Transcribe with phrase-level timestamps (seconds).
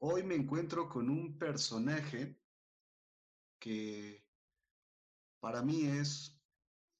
[0.00, 2.40] Hoy me encuentro con un personaje
[3.58, 4.24] que
[5.40, 6.40] para mí es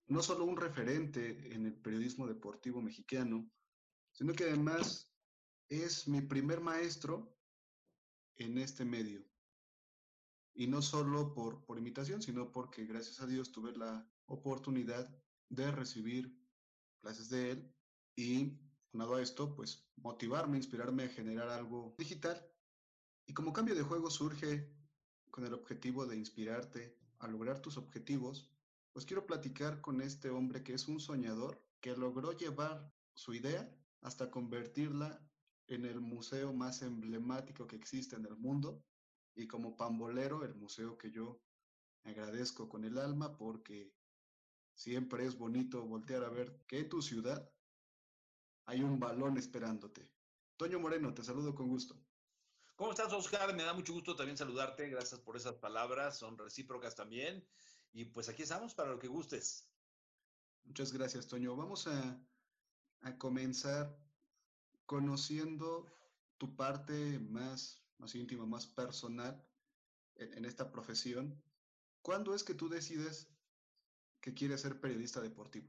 [0.08, 3.48] no solo un referente en el periodismo deportivo mexicano,
[4.12, 5.14] sino que además
[5.68, 7.36] es mi primer maestro
[8.36, 9.24] en este medio.
[10.54, 15.08] Y no solo por, por imitación, sino porque gracias a Dios tuve la oportunidad
[15.48, 16.36] de recibir
[17.00, 17.74] clases de él
[18.16, 18.58] y,
[18.92, 22.44] nada a esto, pues motivarme, inspirarme a generar algo digital.
[23.28, 24.72] Y como cambio de juego surge
[25.30, 28.50] con el objetivo de inspirarte a lograr tus objetivos,
[28.90, 33.70] pues quiero platicar con este hombre que es un soñador que logró llevar su idea
[34.00, 35.22] hasta convertirla
[35.66, 38.82] en el museo más emblemático que existe en el mundo
[39.34, 41.38] y como pambolero el museo que yo
[42.04, 43.92] agradezco con el alma porque
[44.74, 47.52] siempre es bonito voltear a ver que en tu ciudad
[48.64, 50.10] hay un balón esperándote.
[50.56, 52.07] Toño Moreno, te saludo con gusto.
[52.78, 53.56] ¿Cómo estás, Oscar?
[53.56, 54.88] Me da mucho gusto también saludarte.
[54.88, 56.16] Gracias por esas palabras.
[56.16, 57.44] Son recíprocas también.
[57.92, 59.68] Y pues aquí estamos para lo que gustes.
[60.62, 61.56] Muchas gracias, Toño.
[61.56, 62.24] Vamos a,
[63.00, 63.98] a comenzar
[64.86, 65.92] conociendo
[66.36, 69.44] tu parte más, más íntima, más personal
[70.14, 71.42] en, en esta profesión.
[72.00, 73.28] ¿Cuándo es que tú decides
[74.20, 75.68] que quieres ser periodista deportivo?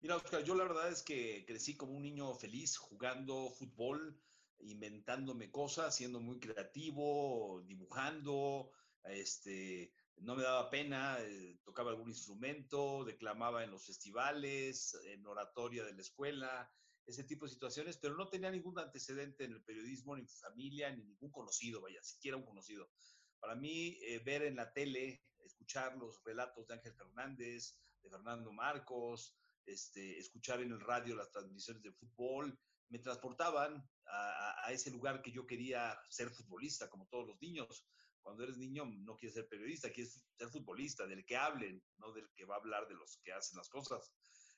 [0.00, 4.20] Mira, Oscar, yo la verdad es que crecí como un niño feliz jugando fútbol
[4.60, 8.70] inventándome cosas, siendo muy creativo, dibujando,
[9.04, 15.84] este, no me daba pena, eh, tocaba algún instrumento, declamaba en los festivales, en oratoria
[15.84, 16.70] de la escuela,
[17.06, 20.90] ese tipo de situaciones, pero no tenía ningún antecedente en el periodismo, ni mi familia,
[20.90, 22.90] ni ningún conocido, vaya, siquiera un conocido.
[23.38, 28.52] Para mí, eh, ver en la tele, escuchar los relatos de Ángel Fernández, de Fernando
[28.52, 35.22] Marcos, este, escuchar en el radio las transmisiones de fútbol, me transportaban a, ese lugar
[35.22, 37.86] que yo quería ser futbolista, como todos los niños.
[38.20, 42.28] Cuando eres niño no quieres ser periodista, quieres ser futbolista, del que hablen, no del
[42.34, 44.12] que va a hablar de los que hacen las cosas.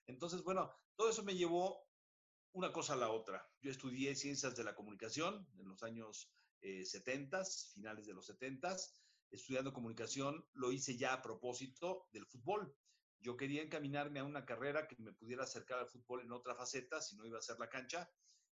[0.07, 1.87] Entonces, bueno, todo eso me llevó
[2.53, 3.47] una cosa a la otra.
[3.61, 8.77] Yo estudié ciencias de la comunicación en los años 70, eh, finales de los 70,
[9.31, 12.75] estudiando comunicación, lo hice ya a propósito del fútbol.
[13.21, 17.01] Yo quería encaminarme a una carrera que me pudiera acercar al fútbol en otra faceta,
[17.01, 18.11] si no iba a ser la cancha.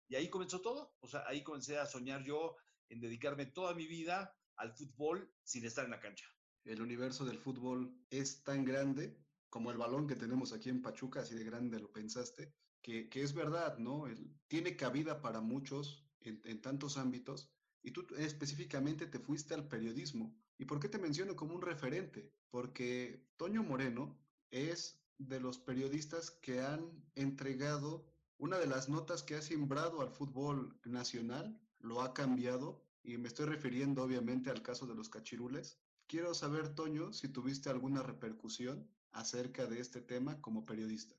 [0.08, 0.96] Y ahí comenzó todo.
[1.00, 2.56] O sea, ahí comencé a soñar yo
[2.88, 6.26] en dedicarme toda mi vida al fútbol sin estar en la cancha.
[6.64, 9.16] El universo del fútbol es tan grande
[9.48, 13.22] como el balón que tenemos aquí en Pachuca, así de grande lo pensaste, que, que
[13.22, 14.04] es verdad, ¿no?
[14.48, 20.36] tiene cabida para muchos en, en tantos ámbitos y tú específicamente te fuiste al periodismo.
[20.58, 22.32] ¿Y por qué te menciono como un referente?
[22.50, 24.18] Porque Toño Moreno
[24.50, 28.06] es de los periodistas que han entregado
[28.38, 33.28] una de las notas que ha simbrado al fútbol nacional, lo ha cambiado, y me
[33.28, 35.78] estoy refiriendo obviamente al caso de los cachirules.
[36.06, 41.16] Quiero saber, Toño, si tuviste alguna repercusión acerca de este tema como periodista.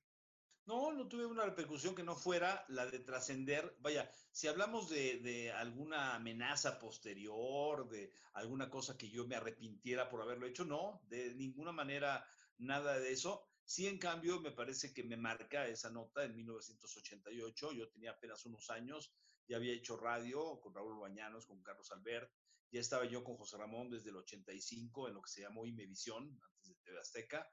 [0.68, 3.78] No, no tuve una repercusión que no fuera la de trascender.
[3.80, 10.10] Vaya, si hablamos de, de, alguna amenaza posterior, de alguna cosa que yo me arrepintiera
[10.10, 12.28] por haberlo hecho, no, de ninguna manera
[12.58, 13.48] nada de eso.
[13.64, 17.74] Sí, en cambio, me parece que me marca esa nota en 1988.
[17.74, 19.14] Yo tenía apenas unos años,
[19.48, 22.32] ya había hecho radio con Raúl Bañanos, con Carlos Albert.
[22.72, 26.40] Ya estaba yo con José Ramón desde el 85 en lo que se llamó Imevisión,
[26.42, 27.50] antes de TV Azteca.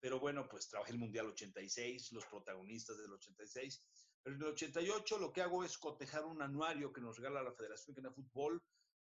[0.00, 3.82] Pero bueno, pues trabajé el Mundial 86, los protagonistas del 86.
[4.22, 7.54] Pero en el 88 lo que hago es cotejar un anuario que nos regala la
[7.54, 8.62] Federación Mexicana de Fútbol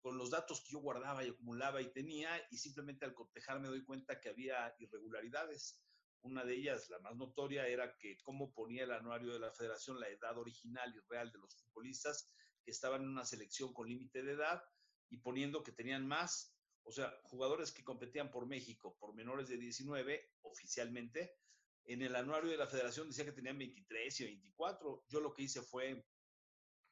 [0.07, 3.67] con los datos que yo guardaba y acumulaba y tenía, y simplemente al cotejar me
[3.67, 5.83] doy cuenta que había irregularidades.
[6.21, 9.99] Una de ellas, la más notoria, era que cómo ponía el anuario de la federación
[9.99, 12.31] la edad original y real de los futbolistas
[12.63, 14.63] que estaban en una selección con límite de edad
[15.11, 19.59] y poniendo que tenían más, o sea, jugadores que competían por México por menores de
[19.59, 21.35] 19 oficialmente,
[21.83, 25.05] en el anuario de la federación decía que tenían 23 y 24.
[25.09, 26.07] Yo lo que hice fue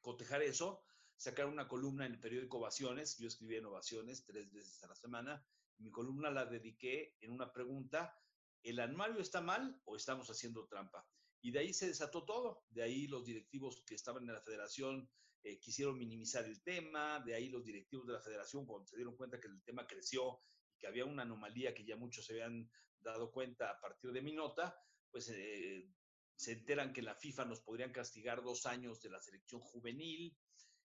[0.01, 0.83] cotejar eso
[1.17, 3.17] sacar una columna en el periódico Ovaciones.
[3.17, 5.45] Yo escribía en Ovaciones tres veces a la semana.
[5.77, 8.17] Mi columna la dediqué en una pregunta,
[8.63, 11.07] ¿el anuario está mal o estamos haciendo trampa?
[11.41, 12.65] Y de ahí se desató todo.
[12.69, 15.09] De ahí los directivos que estaban en la federación
[15.43, 17.19] eh, quisieron minimizar el tema.
[17.19, 20.41] De ahí los directivos de la federación, cuando se dieron cuenta que el tema creció
[20.73, 22.69] y que había una anomalía que ya muchos se habían
[22.99, 24.75] dado cuenta a partir de mi nota,
[25.11, 25.87] pues eh,
[26.35, 30.35] se enteran que la FIFA nos podrían castigar dos años de la selección juvenil.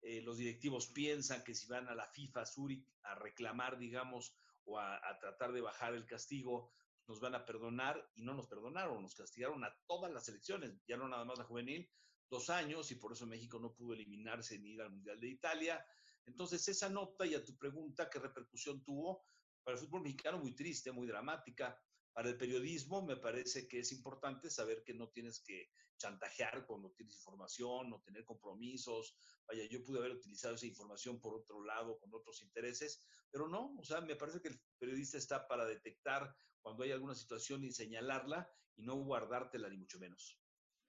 [0.02, 4.34] Eh, los directivos piensan que si van a la FIFA Zurich a reclamar, digamos,
[4.64, 6.70] o a, tratar de bajar el castigo,
[7.06, 10.96] nos van a perdonar y no nos perdonaron, nos castigaron a todas las elecciones, ya
[10.96, 11.90] no nada más la juvenil,
[12.28, 15.86] dos años y por eso México no pudo eliminarse ni ir al Mundial de Italia.
[16.26, 19.24] Entonces, esa nota y a tu pregunta, ¿qué repercusión tuvo?
[19.64, 21.80] Para el fútbol mexicano, muy triste, muy dramática.
[22.18, 26.90] Para el periodismo, me parece que es importante saber que no tienes que chantajear cuando
[26.90, 29.16] tienes información, no tener compromisos.
[29.46, 33.72] Vaya, yo pude haber utilizado esa información por otro lado, con otros intereses, pero no,
[33.78, 37.70] o sea, me parece que el periodista está para detectar cuando hay alguna situación y
[37.70, 40.42] señalarla y no guardártela ni mucho menos.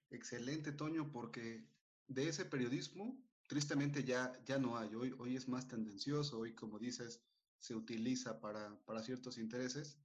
[0.09, 1.63] Excelente, Toño, porque
[2.07, 4.95] de ese periodismo, tristemente ya, ya no hay.
[4.95, 7.21] Hoy, hoy es más tendencioso, hoy, como dices,
[7.59, 9.99] se utiliza para, para ciertos intereses.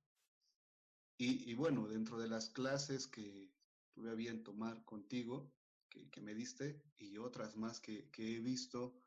[1.17, 3.53] Y, bueno, dentro de las clases que,
[3.93, 5.53] tuve a bien tomar contigo,
[5.89, 9.01] que, me diste, y otras más que, que, he visto,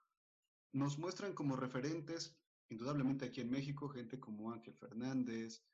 [0.72, 2.38] nos muestran como referentes,
[2.70, 5.66] indudablemente aquí en México, gente como Ángel Fernández,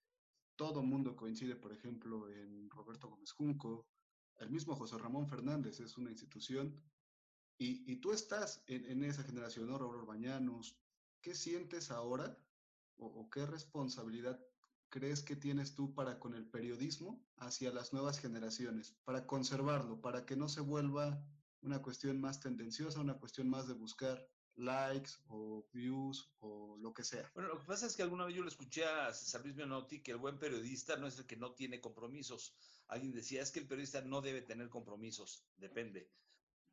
[0.55, 3.87] todo mundo coincide, por ejemplo, en Roberto Gómez Junco,
[4.37, 6.81] el mismo José Ramón Fernández es una institución,
[7.59, 9.77] y, y tú estás en, en, esa generación, ¿no?
[9.77, 10.79] Raúl Bañanos,
[11.21, 12.35] ¿qué sientes ahora
[12.97, 14.39] o qué responsabilidad
[14.93, 20.23] crees que tienes tú para con el periodismo hacia las nuevas generaciones, para conservarlo, para
[20.23, 21.19] que no se vuelva
[21.63, 24.23] una cuestión más tendenciosa, una cuestión más de buscar
[24.55, 27.27] likes o views o lo que sea.
[27.33, 30.03] Bueno, lo que pasa es que alguna vez yo le escuché a César Luis Menotti
[30.03, 32.55] que el buen periodista no es el que no tiene compromisos.
[32.87, 36.11] Alguien decía, es que el periodista no debe tener compromisos, depende.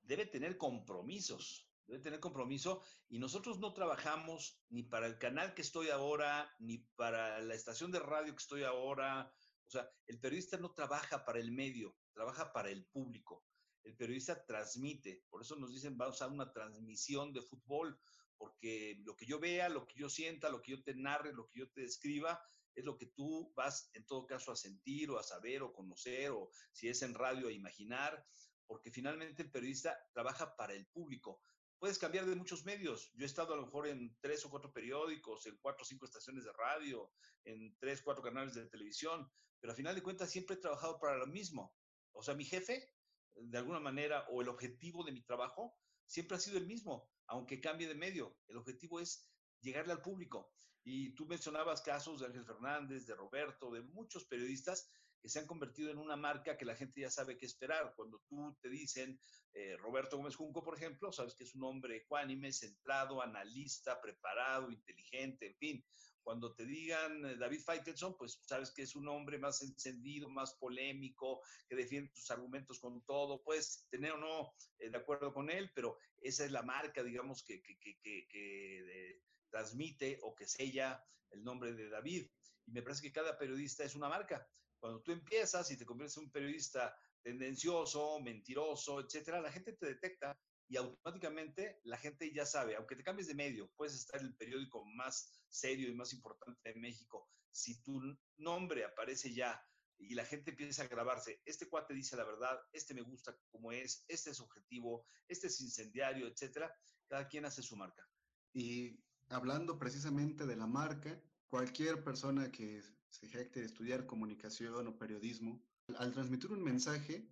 [0.03, 5.63] Debe tener compromisos debe tener compromiso y nosotros no trabajamos ni para el canal que
[5.63, 9.33] estoy ahora, ni para la estación de radio que estoy ahora.
[9.67, 13.45] O sea, el periodista no trabaja para el medio, trabaja para el público.
[13.83, 17.99] El periodista transmite, por eso nos dicen, vamos a una transmisión de fútbol,
[18.37, 21.49] porque lo que yo vea, lo que yo sienta, lo que yo te narre, lo
[21.49, 22.41] que yo te describa,
[22.75, 26.31] es lo que tú vas en todo caso a sentir o a saber o conocer
[26.31, 28.25] o si es en radio a imaginar,
[28.67, 31.43] porque finalmente el periodista trabaja para el público
[31.81, 33.11] puedes cambiar de muchos medios.
[33.15, 36.05] Yo he estado a lo mejor en tres o cuatro periódicos, en cuatro o cinco
[36.05, 37.11] estaciones de radio,
[37.45, 39.29] en tres, cuatro canales de televisión,
[39.59, 41.75] pero a final de cuentas siempre he trabajado para lo mismo.
[42.13, 42.93] O sea, mi jefe,
[43.35, 45.75] de alguna manera, o el objetivo de mi trabajo,
[46.07, 48.37] siempre ha sido el mismo, aunque cambie de medio.
[48.47, 49.27] El objetivo es
[49.63, 50.53] llegarle al público.
[50.85, 54.91] Y tú mencionabas casos de Ángel Fernández, de Roberto, de muchos periodistas
[55.21, 57.93] que se han convertido en una marca que la gente ya sabe qué esperar.
[57.97, 59.21] Cuando tú te dicen
[59.53, 64.71] eh, Roberto Gómez Junco, por ejemplo, sabes que es un hombre ecuánime, centrado, analista, preparado,
[64.71, 65.85] inteligente, en fin.
[66.23, 70.55] Cuando te digan eh, David Faitelson, pues sabes que es un hombre más encendido, más
[70.55, 73.43] polémico, que defiende sus argumentos con todo.
[73.43, 77.45] Puedes tener o no eh, de acuerdo con él, pero esa es la marca, digamos,
[77.45, 82.31] que, que, que, que transmite o que sella el nombre de David.
[82.67, 84.49] Y me parece que cada periodista es una marca.
[84.81, 89.87] Cuando tú empiezas y te conviertes en un periodista tendencioso, mentiroso, etcétera, la gente te
[89.87, 90.39] detecta
[90.69, 94.37] y automáticamente la gente ya sabe, aunque te cambies de medio, puedes estar en el
[94.37, 98.01] periódico más serio y más importante de México, si tu
[98.39, 99.61] nombre aparece ya
[99.99, 103.73] y la gente empieza a grabarse, este cuate dice la verdad, este me gusta como
[103.73, 106.75] es, este es objetivo, este es incendiario, etcétera,
[107.07, 108.09] cada quien hace su marca.
[108.55, 108.99] Y
[109.29, 115.61] hablando precisamente de la marca, cualquier persona que se jacte de estudiar comunicación o periodismo,
[115.99, 117.29] al transmitir un mensaje,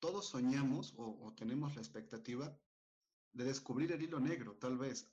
[0.00, 2.58] todos soñamos o, tenemos la expectativa
[3.32, 5.08] de descubrir el hilo negro, tal vez,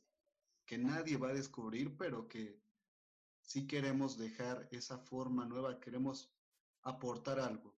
[0.65, 2.59] que nadie va a descubrir, pero que
[3.41, 6.33] sí queremos dejar esa forma nueva, queremos
[6.81, 7.77] aportar algo.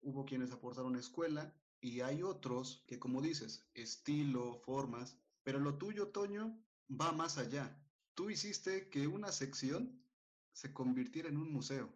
[0.00, 6.08] Hubo quienes aportaron escuela y hay otros que, como dices, estilo, formas, pero lo tuyo,
[6.08, 6.60] Toño,
[6.90, 7.80] va más allá.
[8.14, 10.04] Tú hiciste que una sección
[10.52, 11.92] se convirtiera en un museo.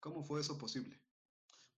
[0.00, 1.00] ¿Cómo fue eso posible?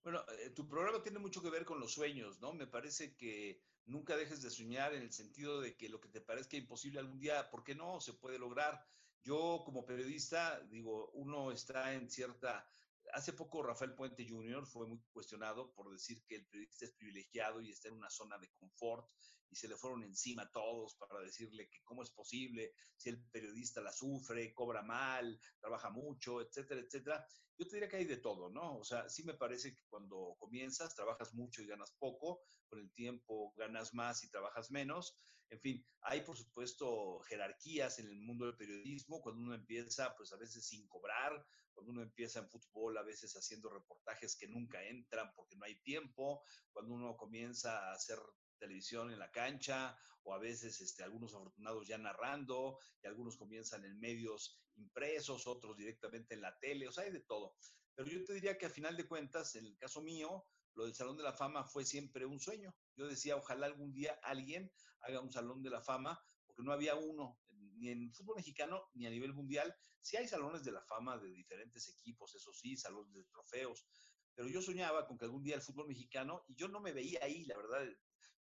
[0.03, 2.53] Bueno, eh, tu programa tiene mucho que ver con los sueños, ¿no?
[2.53, 6.21] Me parece que nunca dejes de soñar en el sentido de que lo que te
[6.21, 7.99] parezca imposible algún día, ¿por qué no?
[8.01, 8.85] Se puede lograr.
[9.23, 12.67] Yo como periodista, digo, uno está en cierta...
[13.15, 14.67] Hace poco Rafael Puente Jr.
[14.67, 18.37] fue muy cuestionado por decir que el periodista es privilegiado y está en una zona
[18.37, 19.09] de confort
[19.49, 23.79] y se le fueron encima todos para decirle que cómo es posible si el periodista
[23.79, 27.25] la sufre, cobra mal, trabaja mucho, etcétera, etcétera.
[27.57, 28.79] Yo te diría que hay de todo, ¿no?
[28.79, 32.91] O sea, sí me parece que cuando comienzas trabajas mucho y ganas poco, con el
[32.91, 35.17] tiempo ganas más y trabajas menos.
[35.49, 40.33] En fin, hay por supuesto jerarquías en el mundo del periodismo, cuando uno empieza pues
[40.33, 41.45] a veces sin cobrar,
[41.75, 45.75] cuando uno empieza en fútbol a veces haciendo reportajes que nunca entran porque no hay
[45.81, 46.41] tiempo,
[46.71, 48.17] cuando uno comienza a hacer
[48.57, 53.83] televisión en la cancha o a veces este, algunos afortunados ya narrando y algunos comienzan
[53.85, 57.55] en medios impresos, otros directamente en la tele, o sea, hay de todo.
[57.93, 60.95] Pero yo te diría que a final de cuentas, en el caso mío, lo del
[60.95, 62.75] Salón de la Fama fue siempre un sueño.
[62.95, 66.95] Yo decía, ojalá algún día alguien haga un Salón de la Fama porque no había
[66.95, 67.39] uno,
[67.77, 69.75] ni en fútbol mexicano ni a nivel mundial.
[70.01, 73.85] Sí hay salones de la fama de diferentes equipos, eso sí, salones de trofeos,
[74.35, 77.19] pero yo soñaba con que algún día el fútbol mexicano, y yo no me veía
[77.23, 77.85] ahí, la verdad,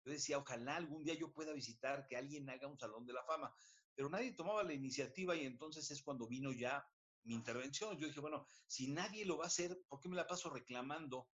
[0.05, 3.25] yo decía, ojalá algún día yo pueda visitar, que alguien haga un salón de la
[3.25, 3.55] fama,
[3.95, 6.85] pero nadie tomaba la iniciativa y entonces es cuando vino ya
[7.23, 7.97] mi intervención.
[7.99, 11.29] Yo dije, bueno, si nadie lo va a hacer, ¿por qué me la paso reclamando?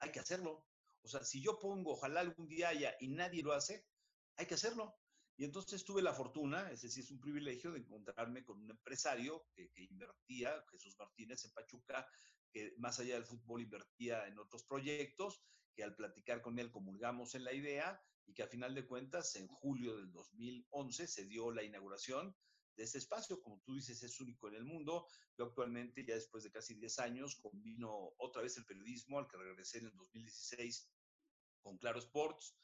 [0.00, 0.66] Hay que hacerlo.
[1.02, 3.86] O sea, si yo pongo, ojalá algún día haya y nadie lo hace,
[4.36, 4.96] hay que hacerlo.
[5.42, 9.48] Y entonces tuve la fortuna, ese sí es un privilegio, de encontrarme con un empresario
[9.52, 12.06] que, invertía, Jesús Martínez, en Pachuca,
[12.52, 15.42] que más allá del fútbol invertía en otros proyectos,
[15.74, 19.34] que al platicar con él comulgamos en la idea y que a final de cuentas,
[19.34, 22.36] en julio del 2011, se dio la inauguración
[22.76, 23.42] de este espacio.
[23.42, 25.08] Como tú dices, es único en el mundo.
[25.36, 29.38] Yo actualmente, ya después de casi 10 años, combino otra vez el periodismo al que
[29.38, 30.88] regresé en el 2016
[31.62, 32.54] con Claro Sports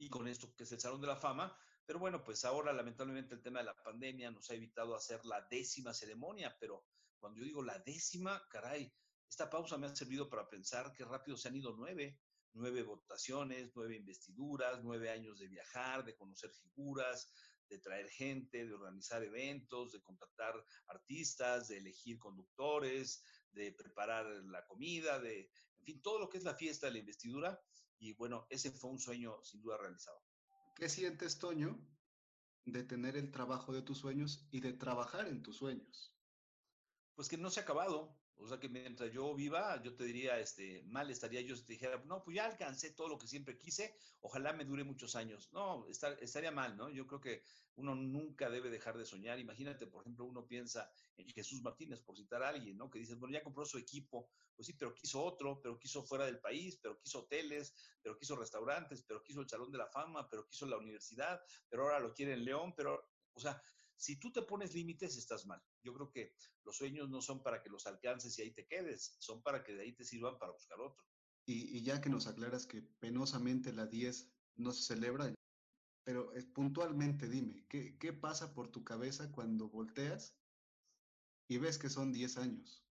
[0.00, 1.56] y con esto que es el Salón de la Fama.
[1.86, 5.46] Pero bueno, pues ahora lamentablemente el tema de la pandemia nos ha evitado hacer la
[5.50, 6.86] décima ceremonia, pero
[7.18, 8.92] cuando yo digo la décima, caray,
[9.28, 12.18] esta pausa me ha servido para pensar que rápido se han ido nueve,
[12.54, 17.30] nueve votaciones, nueve investiduras, nueve años de viajar, de conocer figuras,
[17.68, 20.54] de traer gente, de organizar eventos, de contratar
[20.86, 26.44] artistas, de elegir conductores, de preparar la comida, de, en fin, todo lo que es
[26.44, 27.60] la fiesta de la investidura.
[28.00, 30.20] Y bueno, ese fue un sueño sin duda realizado.
[30.74, 31.78] ¿Qué sientes, Toño,
[32.64, 36.16] de tener el trabajo de tus sueños y de trabajar en tus sueños?
[37.14, 40.38] Pues que no se ha acabado, o sea que mientras yo viva, yo te diría,
[40.38, 43.58] este, mal estaría yo si te dijera, no, pues ya alcancé todo lo que siempre
[43.58, 45.50] quise, ojalá me dure muchos años.
[45.52, 46.88] No, estaría mal, ¿no?
[46.90, 47.42] Yo creo que
[47.76, 49.38] uno nunca debe dejar de soñar.
[49.38, 52.90] Imagínate, por ejemplo, uno piensa en Jesús Martínez, por citar a alguien, ¿no?
[52.90, 56.24] Que dices, bueno, ya compró su equipo, pues sí, pero quiso otro, pero quiso fuera
[56.24, 60.28] del país, pero quiso hoteles, pero quiso restaurantes, pero quiso el Salón de la Fama,
[60.28, 63.62] pero quiso la universidad, pero ahora lo quiere en León, pero, o sea,
[64.00, 65.62] si tú te pones límites, estás mal.
[65.82, 69.14] Yo creo que los sueños no son para que los alcances y ahí te quedes,
[69.18, 71.04] son para que de ahí te sirvan para buscar otro.
[71.46, 75.34] Y, ya que nos aclaras que penosamente la 10 no se celebra,
[76.04, 80.34] pero eh, puntualmente dime, ¿qué, ¿qué pasa por tu cabeza cuando volteas
[81.48, 82.82] y ves que son 10 años?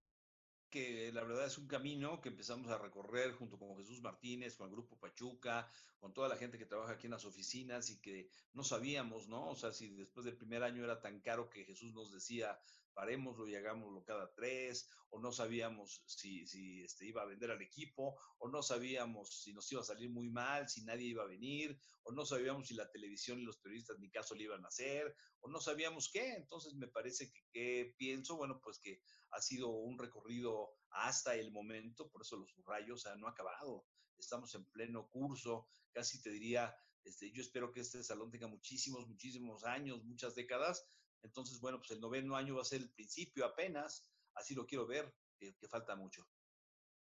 [0.71, 4.69] Que la verdad es un camino que empezamos a recorrer junto con Jesús Martínez, con
[4.69, 8.29] el Grupo Pachuca, con toda la gente que trabaja aquí en las oficinas y que
[8.55, 9.49] no sabíamos, ¿no?
[9.49, 12.59] O sea, si después del primer año era tan caro que Jesús nos decía,
[12.99, 17.63] parémoslo y hagámoslo cada tres, o no sabíamos si, si este, iba a vender al
[17.63, 21.29] equipo, o no sabíamos si nos iba a salir muy mal, si nadie iba a
[21.29, 24.69] venir, o no sabíamos si la televisión y los periodistas ni caso le iban a
[24.69, 26.35] hacer, o no sabíamos qué.
[26.35, 29.01] Entonces me parece que, que pienso, bueno, pues que
[29.31, 33.31] ha sido un recorrido hasta el momento, por eso los subrayo, o sea, no ha
[33.31, 33.87] acabado.
[34.19, 36.75] Estamos en pleno curso, casi te diría,
[37.05, 40.85] este, yo espero que este salón tenga muchísimos, muchísimos años, muchas décadas,
[41.23, 44.87] entonces, bueno, pues el noveno año va a ser el principio apenas, así lo quiero
[44.87, 46.27] ver, que, falta mucho.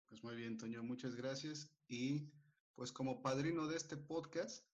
[0.08, 1.70] Pues muy bien, Toño, muchas gracias.
[1.88, 2.30] Y
[2.74, 4.66] pues como padrino de este podcast,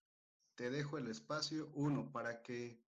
[0.54, 2.82] te dejo el espacio, uno, para que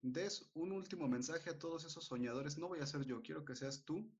[0.00, 2.58] des un último mensaje a todos esos soñadores.
[2.58, 4.10] No voy a ser yo, quiero que seas tú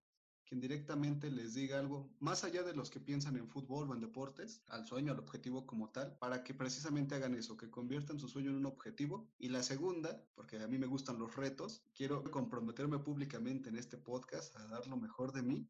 [0.49, 4.01] quien directamente les diga algo, más allá de los que piensan en fútbol o en
[4.01, 8.29] deportes, al sueño, al objetivo como tal, para que precisamente hagan eso, que conviertan su
[8.29, 9.31] sueño en un objetivo.
[9.39, 13.99] Y la segunda, porque a mí me gustan los retos, quiero comprometerme públicamente en este
[13.99, 15.69] podcast a dar lo mejor de mí,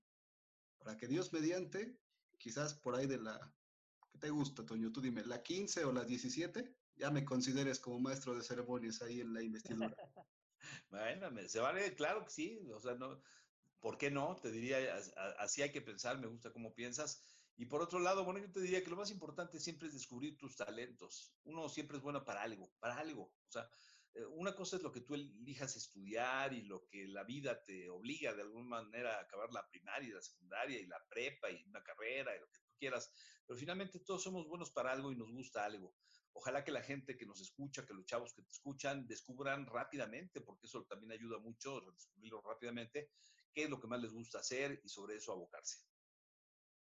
[0.79, 1.99] para que Dios mediante,
[2.39, 3.53] quizás por ahí de la...
[4.13, 4.93] ¿Qué te gusta, Toño?
[4.93, 9.21] Tú dime, la 15 o la 17, ya me consideres como maestro de ceremonias ahí
[9.21, 9.97] en la investidura.
[10.91, 13.21] bueno, se vale, claro que sí, o sea, no,
[13.81, 14.37] ¿por qué no?
[14.37, 15.01] Te diría,
[15.39, 17.23] así hay que pensar, me gusta cómo piensas.
[17.57, 20.37] Y por otro lado, bueno, yo te diría que lo más importante siempre es descubrir
[20.39, 21.35] tus talentos.
[21.45, 23.25] Uno siempre es bueno para algo, para algo.
[23.25, 23.69] O sea,
[24.15, 27.91] eh, una cosa es lo que tú elijas estudiar y lo que la vida te
[27.91, 31.65] obliga de alguna manera a acabar la primaria y la secundaria y la prepa y
[31.65, 33.13] una carrera y lo que tú quieras.
[33.47, 35.95] Pero finalmente todos somos buenos para algo y nos gusta algo.
[36.33, 40.41] Ojalá que la gente que nos escucha, que los chavos que te escuchan, descubran rápidamente,
[40.41, 43.11] porque eso también ayuda mucho, descubrirlo rápidamente,
[43.53, 45.79] qué es lo que más les gusta hacer y sobre eso abocarse.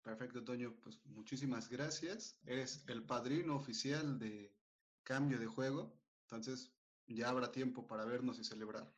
[0.03, 0.79] Perfecto, Toño.
[0.83, 2.39] Pues muchísimas gracias.
[2.45, 4.55] Eres el padrino oficial de
[5.03, 6.01] cambio de juego.
[6.23, 6.73] Entonces
[7.09, 8.93] ya habrá tiempo para vernos y celebrar.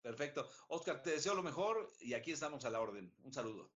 [0.00, 0.48] Perfecto.
[0.68, 3.14] Oscar, te deseo lo mejor y aquí estamos a la orden.
[3.22, 3.70] Un saludo.